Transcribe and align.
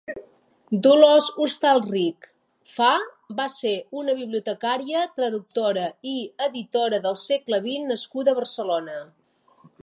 Dolors 0.85 1.25
Hostalrich 1.43 2.29
Fa 2.77 2.87
va 3.41 3.45
ser 3.57 3.73
una 4.05 4.15
bibliotecària, 4.23 5.05
traductora 5.21 5.85
i 6.13 6.15
editora 6.49 7.01
del 7.07 7.21
segle 7.27 7.61
vint 7.69 7.87
nascuda 7.93 8.35
a 8.35 8.41
Barcelona. 8.41 8.99